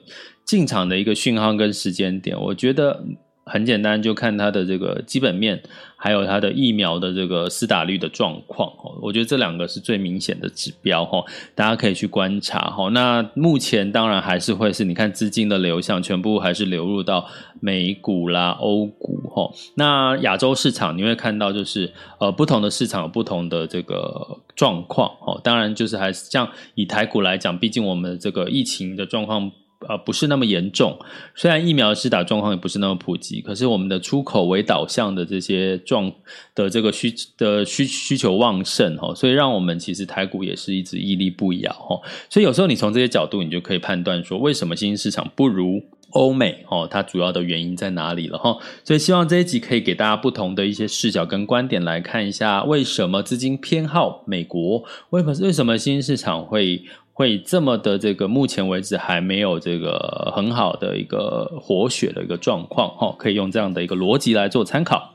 [0.45, 2.41] 进场的一个讯号跟时间点？
[2.41, 3.05] 我觉得。
[3.45, 5.61] 很简单，就看它的这个基本面，
[5.97, 8.97] 还有它的疫苗的这个施打率的状况哦。
[9.03, 11.25] 我觉得这两个是最明显的指标哈，
[11.57, 12.89] 大家可以去观察哈。
[12.91, 17.29] 那目前当然还是会是你看资金的流向，全部还是流入到
[17.59, 19.51] 美股啦、欧股哈。
[19.75, 25.41] 那亚洲市场你会看到就是呃不同的市场有不同的这个状况哦。
[25.43, 29.51] 当然就是还是像以台股来讲，毕竟我们这个疫情的状况。
[29.89, 30.99] 呃，不是那么严重。
[31.35, 36.13] 虽然疫苗施打状况也不是那么普及，可是我们的出口为导向的这些状
[36.55, 42.01] 的这个需的需需求旺盛哈，所以让我们其实台股也是一直屹立不摇哈。
[42.31, 46.87] 所以有时候你从这些角度，你就可以判断说，为什么新兴市场不如欧美哦？
[46.91, 48.57] 它主要的原因在哪里了哈？
[48.85, 54.85] 所以希望这一集可以给大家不同的一些视角跟观点来看一下，为什么资金偏好美国？
[55.11, 56.83] 为什么为什么新兴市场会？
[57.23, 65.15] 会这么的这个，目前为止还没有这个很好的一个活血的一个状况，哈，可以用这样的一个逻辑来做参考。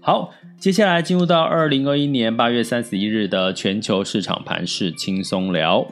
[0.00, 5.84] 好，接下来进入到二零二一年八月三十一日的全球市场盘势轻松聊。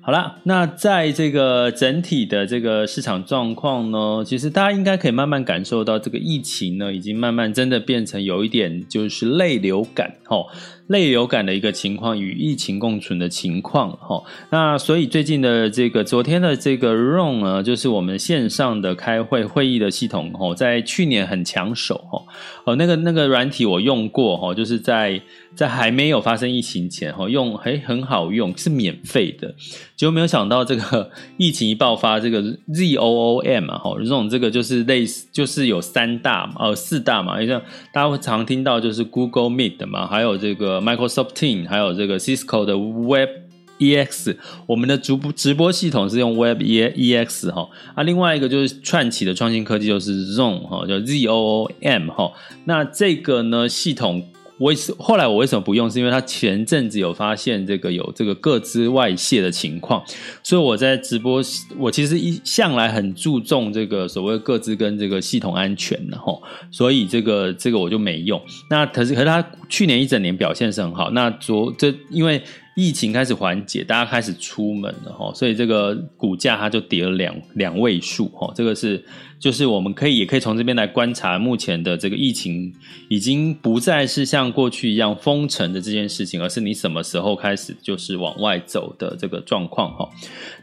[0.00, 10.46] 好啦，那在这个整体的这个市场状况呢，其实大家应该可以慢慢感受到，这个疫情呢，已经慢慢真的变成有一点就是类流感，吼。
[10.88, 22.22] 类流感的一个情况与疫情共存的情况，哈，那所以最近的这个昨天的这个 Zoom 呢，就是我们线上的开会会议的系统，哈，在去年很抢手，哈，
[22.64, 25.20] 哦，那个那个软体我用过，哈，就是在
[25.54, 29.54] 在还没有发生疫情前，哈，用诶很好用，是免费的，
[29.94, 37.60] 结果没有想到这个疫情一爆发，这个 Zoom 啊，哈，Zoom 这个就是类似就是有三大嘛，呃四大嘛，像
[37.92, 40.77] 大家会常听到就是 Google Meet 嘛，还有这个。
[40.80, 44.36] Microsoft Team，还有这个 Cisco 的 WebEx，
[44.66, 52.32] 我们的直播直播系统是用 WebEx 哈，啊，另外一个就是串起的创新科技就是 Zoom 哈，叫 ZOOM 哈，
[52.64, 54.22] 那这个呢系统。
[54.58, 55.88] 我后来我为什么不用？
[55.90, 60.04] 是因为他前阵子有发现这个有这个个资外泄的情况，
[60.42, 61.40] 所以我在直播，
[61.78, 66.38] 我其实一向来很注重这个所谓个资跟这个系统安全的哈，
[66.70, 68.40] 所以这个这个我就没用。
[68.68, 72.42] 那可是可是他去年一整年表现是很好，那昨这因为。
[72.80, 78.52] 疫情开始缓解，大家开始出门了哈，所以这个股价它就跌了两两位数哈。
[78.54, 79.04] 这个是
[79.38, 82.72] 就是我们可以也可以从这边来观察，目前的这个疫情
[83.08, 90.08] 已经不再是像过去一样封城的这件事情，而是你什么时候开始就是往外走的这个状况哈。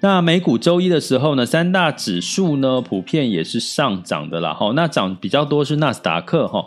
[0.01, 4.71] 那美股周一的时候呢，三大指数呢普遍也是上涨的啦哈。
[4.75, 6.65] 那涨比较多是纳斯达克哈。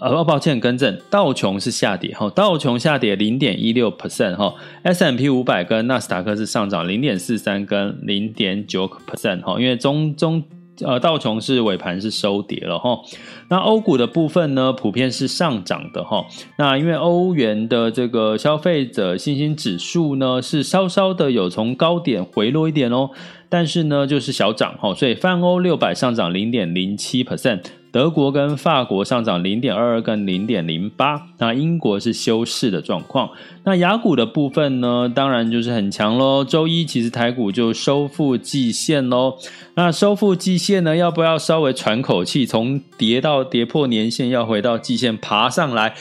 [0.00, 4.52] 呃，抱歉，更正，道琼是下跌哈，道琼下跌零点一六 percent 哈
[4.82, 10.42] ，S M P 五百跟纳斯达克是上涨零点四三跟零点九 percent 哈，因为中中
[10.80, 13.00] 呃道琼是尾盘是收跌了哈，
[13.48, 16.24] 那欧股的部分呢，普遍是上涨的哈，
[16.58, 23.10] 那因为欧元的这个消费者信心指数呢是稍稍的有从高点回落一点哦，
[23.48, 27.60] 但是呢就是小涨哈，所以泛欧六百上涨零点零七 percent。
[27.94, 33.30] 德国跟法国上涨零点二二跟零点零八，那英国是休市的状况。
[33.62, 36.44] 那亚股的部分呢，当然就是很强喽。
[36.44, 39.36] 周一其实台股就收复季线喽。
[39.76, 42.44] 那收复季线呢，要不要稍微喘口气？
[42.44, 45.94] 从跌到跌破年线，要回到季线爬上来，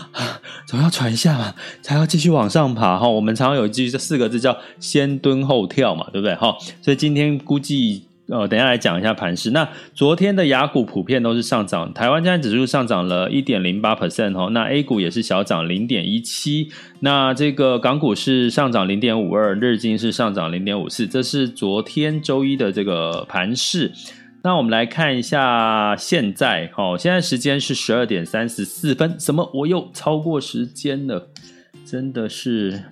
[0.66, 3.06] 总要喘一下嘛，才要继续往上爬哈。
[3.06, 6.56] 我们常常有一句这四个字叫先蹲后跳嘛，对不对哈？
[6.80, 8.07] 所以今天估计。
[8.30, 9.52] 呃，等下来讲一下盘势。
[9.52, 14.50] 那昨天的雅股普遍都是上涨，台湾加权指数上涨了一点零八 percent 哦。
[14.50, 16.70] 那 A 股也是小涨零点一七。
[17.00, 21.06] 那这个港股是上涨零点五二，日经是上涨零点五四。
[21.06, 23.92] 这是昨天周一的这个盘势。
[24.42, 29.18] 那我们来看一下现在，哦，现在时间是十二点三十四分。
[29.18, 29.50] 什么？
[29.54, 31.30] 我又超过时间了？
[31.86, 32.84] 真的是，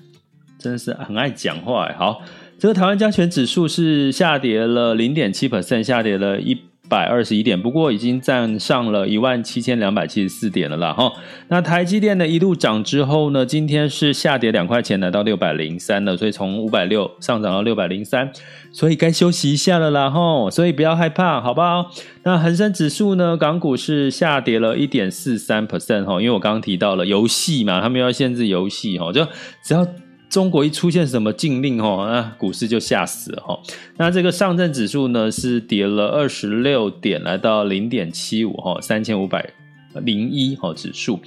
[0.59, 1.93] 真的是很爱讲话。
[1.99, 2.23] 好。
[2.59, 6.57] 这个台湾加权指数是下跌了零点七 percent，下跌了一
[6.89, 11.13] 百二十一点，不过已经站上了一万七千两百七十四点了啦哈。
[11.49, 18.33] 那台积电呢一路涨之后呢，今天是下跌两块钱，来到六百零三了，所以从五百六上涨到六百零三，
[18.73, 20.51] 所以该休息一下了啦哈。
[20.51, 21.91] 所以不要害怕，好不好？
[22.23, 29.27] 那恒生指数呢，港股是下跌了一点四三 percent 哈，因为我刚刚提到了游戏嘛，他们要限制游戏哈，就
[29.63, 29.87] 只要。
[30.29, 33.59] 中国一出现什么禁令哦，那股市就吓死了哈。
[33.97, 39.49] 那这个上证指数呢是跌了二十六点，来到零点七五哈，三千五百
[39.95, 41.21] 零一哈指数。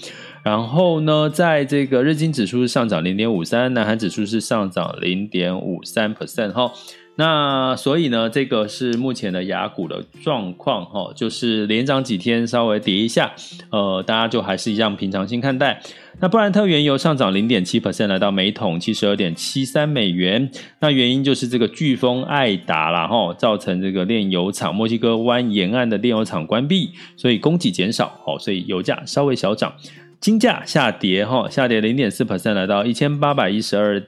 [0.43, 6.71] 然后呢，在这个日经指数是上涨零点五三，南韩指数是上涨零点五三 percent 哈。
[7.19, 13.33] 那所以呢，这个是目前的雅股的状况哈，就是连涨几天，稍微跌一下，
[13.71, 15.81] 呃，大家就还是一样平常心看待。
[16.21, 20.49] 那布兰特原油上涨零点七 percent，来到每桶七十二点七三美元。
[20.79, 29.73] 那原因就是这个飓风艾达啦，哈，造成这个炼油厂墨西哥湾沿岸的炼油厂关闭，所以供给减少，哦，所以油价稍微小涨。
[30.21, 34.01] 金价下跌，哈，下跌零点四 percent，来到一千八百一十二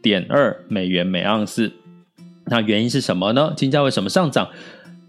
[0.00, 1.72] 点二美元每盎司。
[2.46, 3.52] 那原因是什么呢？
[3.56, 4.48] 金价为什么上涨？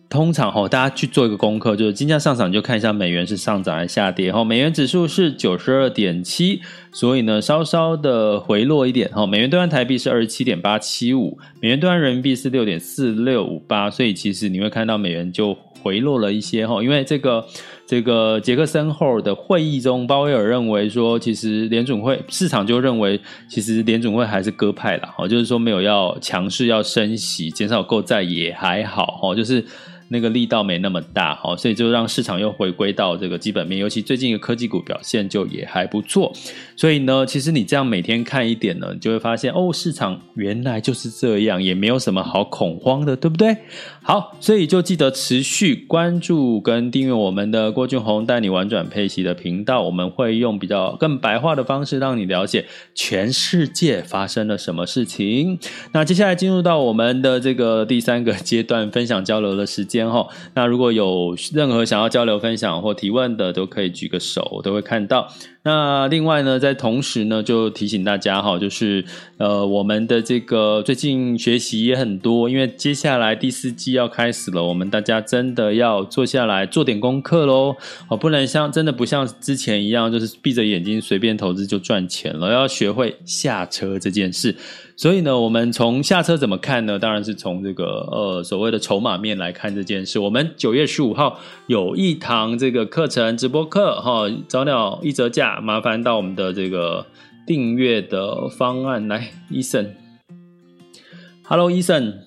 [0.07, 4.43] 通常哈，大家去做一个功课，就是金价上涨，你就看一下美元是上涨还是下跌哈。
[4.43, 6.61] 美元指数是九十二点七，
[6.93, 9.25] 所以呢，稍稍的回落一点哈。
[9.25, 16.83] 美元兑换台币是二十七点八七五，美元兑换人民币是六点四六五八，所以其实你会看到美元就回落了一些哈。
[16.83, 17.43] 因为这个
[17.87, 29.63] 这个杰克森后的会议中，鲍威尔认为说，其实联准会市场就认为，其实联准会还是鸽派啦，哈，就是说没有要强势要升息，减少购债也还好哈，就是。
[30.07, 36.31] 那个力道没那么大，好，所以就让市场又回归到这个基本面，尤其最近的科技股表现就也还不错。
[36.75, 43.55] 所以呢，其实你这样每天看一点呢，你就会发现哦，市场原来就是这样，也没有什么好恐慌的，对不对？
[44.03, 55.57] 好，所以就记得持续关注跟订阅我们的郭俊宏带你玩转配息的频道，我们会用比较更白话的方式让你了解全世界发生了什么事情。
[55.93, 60.09] 那接下来进入到我们的这个第三个阶段，分享交流的时间。
[60.11, 65.27] 哈，那如果有任何想要交流、分享或提问的，都可以举个手，我都会看到。
[65.65, 69.03] 那另外呢，在同时呢，就提醒大家哈，就是
[69.37, 77.75] 呃，我们的这个最近学习也很多，因为接下来第四季要开始了，我们大家真的要坐下来做点功课喽，
[78.07, 84.55] 哦，不能像真的不像之前一样，就是闭着眼睛随便投资就赚钱了，要学会下车这件事。
[84.97, 86.97] 所以呢，我们从下车怎么看呢？
[86.97, 90.19] 当然是从这个呃所谓的筹码面来看这件事。
[90.19, 91.37] 我们九月十五号
[91.67, 95.59] 有一堂这个课程直播课哈，早鸟一折价。
[95.59, 97.05] 麻烦到我们的这个
[97.45, 102.19] 订阅的方案来，Eason，Hello，Eason，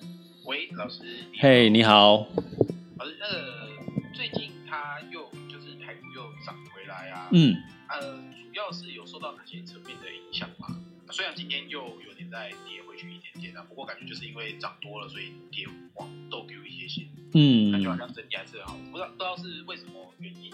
[0.45, 1.01] 喂，老师，
[1.39, 2.27] 嘿，hey, 你好，
[2.99, 3.33] 老师，那个
[4.13, 7.55] 最近它又就是台股又涨回来啊，嗯，
[7.89, 7.99] 呃，
[8.53, 10.67] 主要是有受到哪些层面的影响吗？
[11.11, 15.65] 虽然今天又有点在跌回去一点点啊，不过感觉就是因为涨多了，所以跌
[15.95, 17.01] 往都给我一些些，
[17.33, 20.51] 嗯，感觉好像整体还是很好，不知道不知道是为什么原因。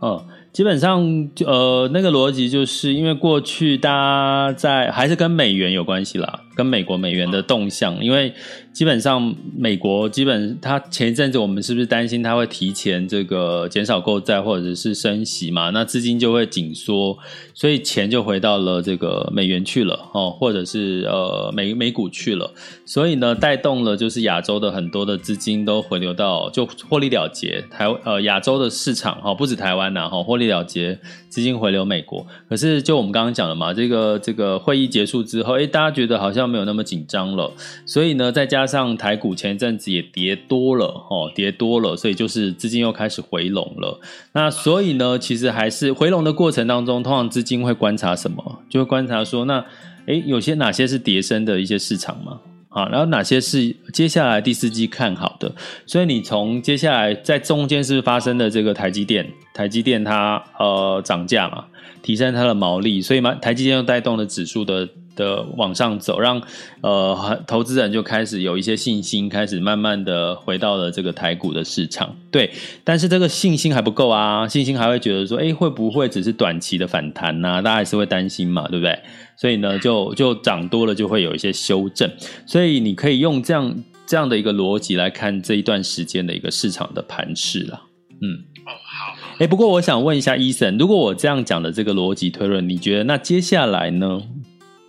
[0.00, 8.34] 嗯，基本上就呃那个逻辑就是因为过去大家在还是跟美元有关系啦，跟美国美元的动向，因为。
[8.72, 15.68] 基本上，美国基本它前一阵子我们是不是担心它会提前这个减少购债或者是升息嘛？
[15.70, 17.18] 那资金就会紧缩，
[17.52, 22.50] 所以钱就回到了这个美元去了哦，或者是呃美美股去了，
[22.86, 30.98] 所以呢带动了就是亚洲的很多的资金都回流到就获利了结台呃亚洲的市场哈，不止台湾呐哈，获利了结
[31.28, 32.26] 资金回流美国。
[32.48, 37.52] 可是就我们刚刚讲的嘛，这个这个会议结束之后，诶，大家觉得好像没有那么紧张了，
[37.84, 38.61] 所以呢再加。
[38.62, 44.00] 加上台股前一阵子也跌多了，哦，跌多了，所以就是资金又开始回笼了。
[44.34, 48.60] 那所以呢，其实还是回笼的过程当中，通常资金会观察什么？
[48.70, 49.64] 就会观察说，那
[50.06, 52.38] 诶，有些哪些是跌升的一些市场嘛？
[52.68, 55.52] 啊，然后哪些是接下来第四季看好的？
[55.84, 61.64] 所以你从接下来在中间是是发生的这个台积电，台积电它呃涨价嘛，
[62.00, 64.88] 提升它的毛利，所以嘛，台积电又带动了指数的。
[65.16, 66.42] 的往上走，让
[66.82, 72.16] 呃投资人就开始有一些信心，开始慢慢的回到了这个台股的市场。
[72.30, 72.50] 对，
[72.84, 77.62] 但是这个信心还不够啊，信心还会觉得说，哎，会不会只是短期的反弹呢、啊？
[77.62, 78.98] 大家还是会担心嘛，对不对？
[79.36, 82.10] 所以呢，就就涨多了就会有一些修正。
[82.46, 83.74] 所以你可以用这样
[84.06, 87.82] 这样的一个逻辑来看这一段时间的一个市场的盘势了。
[88.20, 89.16] 嗯，哦，好。
[89.38, 94.22] 哎，不过我想问一下伊森，如果我这样讲的这个逻辑推论，你觉得那接下来呢？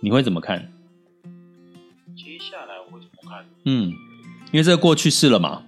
[0.04, 0.70] 你会怎么看？
[2.14, 3.42] 接下来我会怎么看？
[3.64, 3.88] 嗯，
[4.52, 5.64] 因为这个过去式了嘛，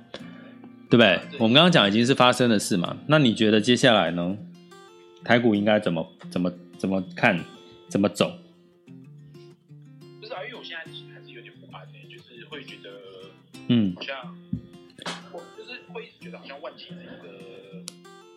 [0.91, 1.19] 对不对？
[1.31, 2.99] 对，我们刚刚讲已经是发生的事嘛。
[3.07, 4.37] 那你觉得接下来呢？
[5.25, 7.43] 台股应该怎么怎么怎么看？
[7.89, 8.31] 怎么走？
[10.21, 12.91] 不是啊，因为我现在还是有点不安的，就是会觉得，
[13.69, 14.37] 嗯，好像
[15.33, 17.83] 我就是会一直觉得好像万七是一个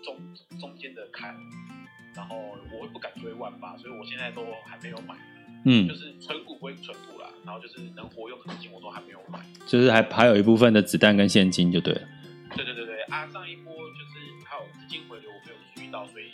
[0.02, 0.16] 中
[0.62, 1.36] 中间的坎。
[2.16, 2.38] 然后
[2.74, 5.16] 我会不敢追万八，所以我现在都还没有买。
[5.66, 12.02] 嗯，就是存股归存股啦，然后就是能活用的资金我都还没有买，就是还还有一部分的子弹跟现金就对了。
[12.56, 16.26] 对对对对啊，上一波就是还有资金回流我没有注意到，所以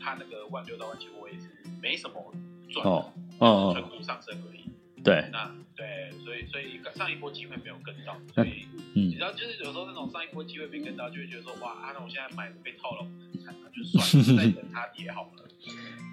[0.00, 1.48] 它那个万六到万七我也是
[1.80, 2.34] 没什么
[2.70, 4.60] 赚哦哦，存股上升而已。
[5.02, 13.06] 对，那对，所以所以上一波机会没有跟到，所以嗯，你知道就是有时候那种上一波机会没跟到，就会觉得说哇，啊，那我现在买被套了，
[13.44, 15.44] 那就算了， 再等它跌好了。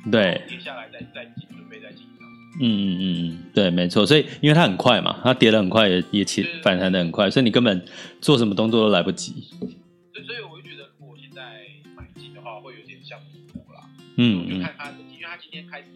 [0.10, 2.17] 对，跌下来再再进，准备再进场。
[2.60, 4.06] 嗯嗯嗯嗯，对，没错。
[4.06, 7.86] 所以因为它很快嘛，它跌得很快，也也起反弹的很快，所以你根本
[8.22, 9.34] 做什么动作都来不及。
[10.14, 13.90] 对，所以我就觉得，如果现在买进的话，会有点像赌博啦。
[14.16, 15.88] 嗯，我就看它，因为它今天开始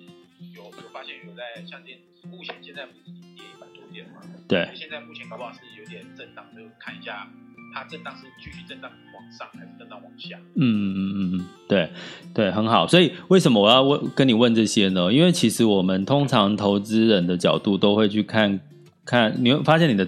[0.56, 1.98] 有有发现有在像这
[2.28, 4.22] 目前现在不是跌一百多点嘛？
[4.48, 4.70] 对。
[4.76, 7.28] 现在目前搞不好是有点震荡，就看一下
[7.74, 10.38] 它震荡是继续震荡往上还是震荡往下。
[10.56, 11.31] 嗯嗯嗯嗯，
[11.72, 11.90] 对
[12.34, 12.86] 对，很好。
[12.86, 15.12] 所以为什么我要问跟你问这些呢？
[15.12, 18.60] 因为其实我们通常投资人的角度都会去看
[19.06, 20.06] 看，你会发现你的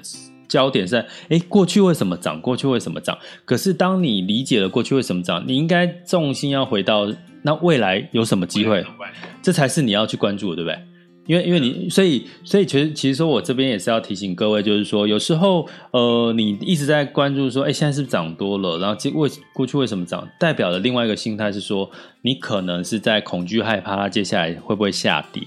[0.49, 2.41] 焦点是在哎，过去为什么涨？
[2.41, 3.17] 过去为什么涨？
[3.45, 7.07] 可是当你理解了过去为什么涨，你应该重心要回到
[7.43, 8.85] 那未来有什么机会，
[9.41, 10.77] 这才是你要去关注的，对不对？
[11.25, 18.77] 因为因为你，所以所以其实其实说我这边也是要提醒各位，就是说有时候呃，你一直在关注说，哎，现在是不是涨多了？
[18.79, 20.27] 然后为过去为什么涨？
[20.39, 21.89] 代表的另外一个心态是说，
[22.21, 25.41] 你可能是在恐惧害怕它接下来会不会下跌。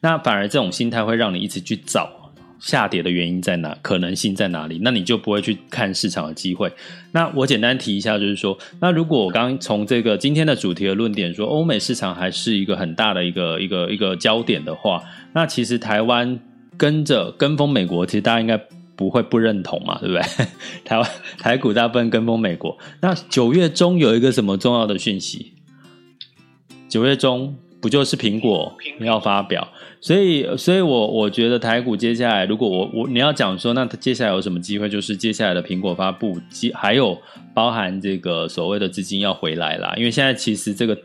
[0.00, 2.19] 那反而这种心态会让你一直去找。
[2.60, 3.76] 下跌的原因在哪？
[3.82, 4.78] 可能性在哪里？
[4.82, 6.70] 那你就不会去看市场的机会。
[7.12, 15.02] 那我简单提一下，就是说，那如果我刚从这个今天的主题的论点说，欧美市场还是一个很大的一个一个一个焦点的话，
[15.32, 16.38] 那其实台湾
[16.76, 18.60] 跟着跟风美国，其实大家应该
[18.94, 20.22] 不会不认同嘛，对不对？
[20.84, 22.76] 台湾台股大部分跟风美国。
[23.00, 25.54] 那九月中有一个什么重要的讯息？
[26.88, 29.72] 九月中不就是苹果要发表？
[30.00, 34.88] 所以，所以我我觉得台股接下来，如果我我你要讲说，那接下来有什么机会？
[34.88, 36.38] 就是接下来的苹果发布，
[36.74, 37.18] 还有
[37.54, 39.92] 包含这个所谓的资金要回来啦。
[39.96, 40.98] 因为现在其实这个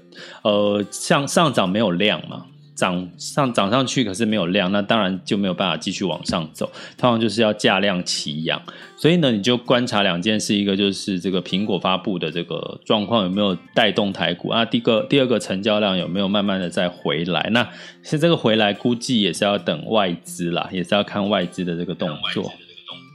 [0.43, 2.45] 呃，像上涨没有量嘛。
[2.75, 6.69] 涨上涨上去，可是没有量，那当然就没有办法继续往上走。
[6.97, 8.61] 通常就是要价量齐扬，
[8.97, 14.65] 所以呢，你就观察两件事：一个就是这个苹果发布的这个状况有没有带动台股啊？
[14.65, 17.49] 第一个，第二个成交量有没有慢慢的再回来？
[17.51, 17.67] 那
[18.03, 22.51] 是这个回来估计也是要等外资啦，也是要看外资的这个动作。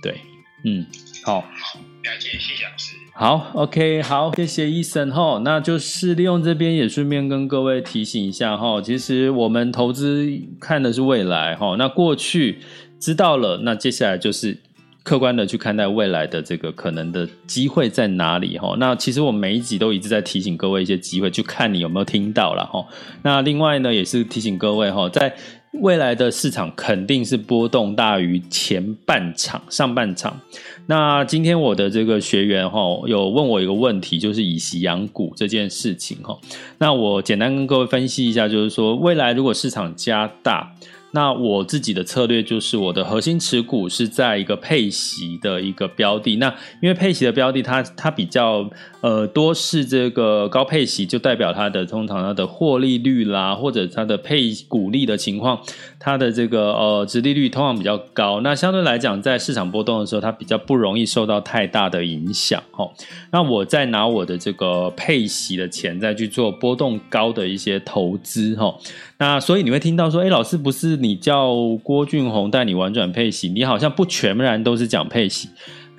[0.02, 0.18] 对，
[0.64, 0.86] 嗯，
[1.24, 2.89] 好，好，了解，谢谢老师。
[3.20, 10.26] 好，OK，好，谢谢医生哈，那就是利用这边也顺便跟各位提醒一下哈，其实我们投资
[10.58, 12.60] 看的是未来哈，那过去
[12.98, 14.56] 知道了，那接下来就是
[15.02, 18.74] 客观的去看待未来的这个可能的机会在哪里哈。
[18.78, 22.82] 那其实我每一集都一直在提醒各位一些机会，去看你有没有听到了哈。
[23.20, 25.34] 那另外呢，也是提醒各位哈，在
[25.82, 30.40] 未来的市场肯定是波动大于前半场、上半场。
[30.86, 36.38] 那今天我的这个学员哈，有问我一个问题，就是以息养股这件事情哈。
[36.78, 40.72] 那我简单跟各位分析一下，就是说未来如果市场加大。
[41.12, 46.36] 那我自己的策略就是，我的核心持股是在一个配息的一个标的。
[46.36, 48.70] 那因为配息的标的它，它它比较
[49.00, 55.58] 呃多是这个高配息，就代表它的通常它的获利率啦，或者它的配股利的情况，
[55.98, 58.40] 它的这个呃殖利率通常比较高。
[58.42, 62.62] 那相对来讲，在市场波动的时候，它比较不容易受到太大的影响。
[62.70, 62.90] 齁，
[63.32, 68.54] 那我再拿我的这个配息的钱再去做波动高的一些投资。
[68.54, 68.76] 齁，
[69.18, 71.00] 那所以你会听到说，哎，老师不是。
[71.00, 75.48] 你叫郭俊宏带你玩转配息，你好像不全然都是讲配息，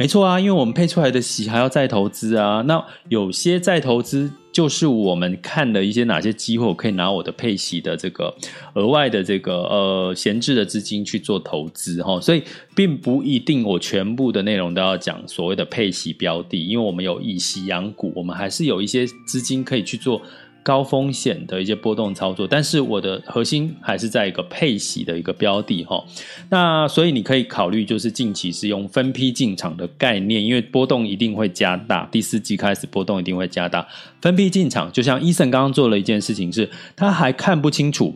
[0.01, 2.63] 没错啊，因为我们配出来的息还要再投资啊。
[2.65, 8.33] 那有些再投资就是我们看了一些哪些机会，我可以拿我的配息的这个
[8.73, 12.41] 额外的这个呃闲置的资金去做投资哈，所以
[12.73, 20.19] 并不一定我全部的内容都要讲所谓的配息标的，因为我们有以息养股，我们还是有一些资金可以去做。
[20.63, 26.03] 高风险的一些波动操作，但是我的核心还是在一个配息的一个标的哈。
[26.49, 33.87] 那所以你可以考虑，就是近期是用分批进场的概念，因为波动一定会加大，第四季开始波动一定会加大。
[34.21, 38.15] 分批进场，就像 Eason 刚刚做了一件事情是，他还看不清楚。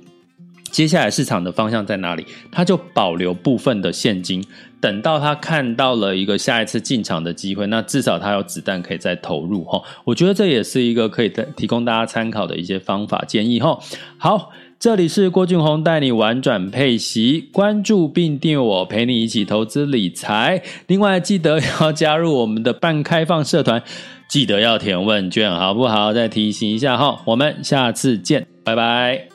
[0.72, 2.26] 接下来市场的方向在哪里？
[2.52, 4.44] 他就保留部分的现金，
[4.82, 9.82] 等到他看到了一个下一次进场的机会，那至少他有子弹可以再投入哈。
[10.04, 13.80] 我觉得这也是一个可以提供大家参考的一些方法建议哈。
[14.18, 20.62] 好，这里是郭俊宏带你玩转配息，关注并订阅我，陪你一起投资理财。
[20.88, 23.82] 另外记得要加入我们的半开放社团，
[24.28, 26.12] 记得要填问卷好不好？
[26.12, 29.35] 再提醒一下哈，我们下次见，拜拜。